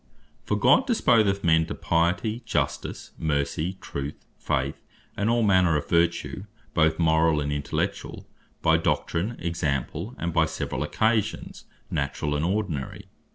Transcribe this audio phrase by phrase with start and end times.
[0.45, 4.81] For God disposeth men to Piety, Justice, Mercy, Truth, Faith,
[5.15, 8.25] and all manner of Vertue, both Morall, and Intellectuall,
[8.63, 13.05] by doctrine, example, and by severall occasions, naturall, and ordinary.